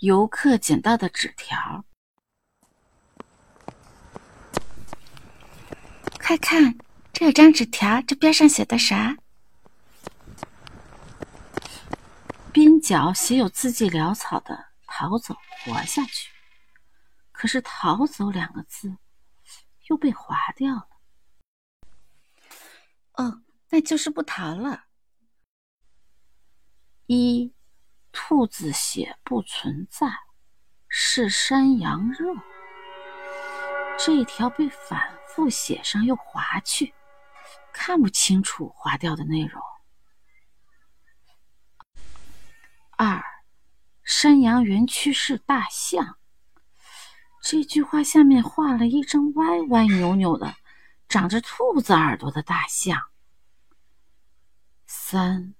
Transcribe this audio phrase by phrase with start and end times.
[0.00, 1.84] 游客捡到的纸条。
[6.18, 6.78] 快看，
[7.12, 9.16] 这张纸条，这边上写的啥？
[12.50, 16.30] 边角写有字迹潦草的“逃走，活下去”，
[17.30, 18.96] 可是“逃走”两个字
[19.88, 20.88] 又被划掉了。
[23.12, 24.84] 哦，那就是不逃了。
[27.06, 27.52] 一，
[28.12, 30.08] 兔子血不存在，
[30.88, 32.34] 是山羊肉。
[33.98, 36.94] 这条被反复写上又划去，
[37.72, 39.62] 看不清楚划掉的内容。
[42.96, 43.22] 二，
[44.02, 46.16] 山羊园区是大象。
[47.42, 50.54] 这句话下面画了一张歪歪扭扭的、
[51.08, 53.10] 长着兔子耳朵的大象。
[54.86, 55.54] 三，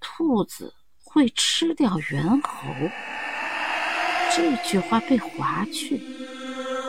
[0.00, 0.74] 兔子
[1.14, 2.66] 会吃掉猿猴。
[4.34, 5.96] 这句话被划去，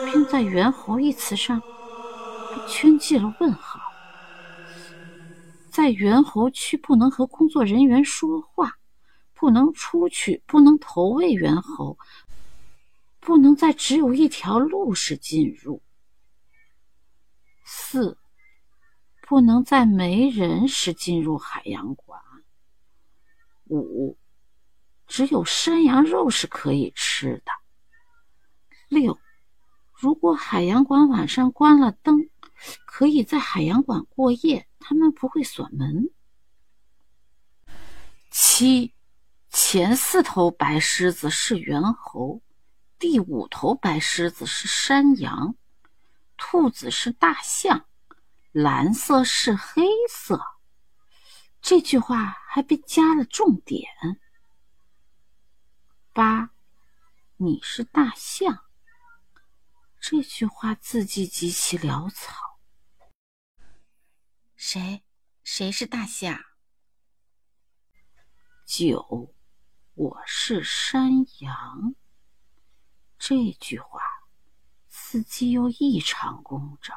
[0.04, 1.62] 并在“猿猴”一词上
[2.68, 3.80] 圈记了问号。
[5.70, 8.74] 在猿猴区不能和工作人员说话。
[9.38, 11.98] 不能出去，不能投喂猿猴，
[13.20, 15.82] 不能在只有一条路时进入。
[17.62, 18.16] 四，
[19.20, 22.18] 不能在没人时进入海洋馆。
[23.68, 24.18] 五，
[25.06, 27.52] 只有山羊肉是可以吃的。
[28.88, 29.18] 六，
[29.92, 32.30] 如果海洋馆晚上关了灯，
[32.86, 36.10] 可以在海洋馆过夜，他们不会锁门。
[38.30, 38.92] 七。
[39.48, 42.42] 前四头白狮子是猿猴，
[42.98, 45.54] 第五头白狮子是山羊，
[46.36, 47.86] 兔子是大象，
[48.52, 50.38] 蓝色是黑色。
[51.68, 53.90] 这句话还被加了重点。
[56.12, 56.52] 八，
[57.38, 58.66] 你是大象。
[59.98, 62.60] 这句话字迹极其潦草。
[64.54, 65.02] 谁？
[65.42, 66.38] 谁是大象？
[68.64, 69.34] 九。
[69.94, 71.96] 我是山羊。
[73.18, 74.00] 这句话
[74.86, 76.96] 字迹又异常工整。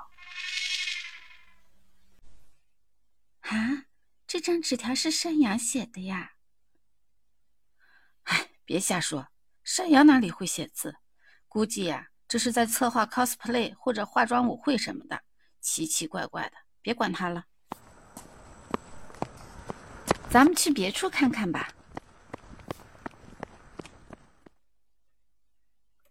[3.40, 3.88] 啊，
[4.30, 6.34] 这张纸条是山羊写的呀！
[8.26, 9.30] 哎，别瞎说，
[9.64, 10.98] 山羊哪里会写字？
[11.48, 15.24] 估计呀，这是在策划 cosplay 或者化妆舞会什么的，
[15.60, 16.58] 奇奇怪怪的。
[16.84, 17.46] 别管他了，
[20.30, 21.68] 咱们去别处看看吧。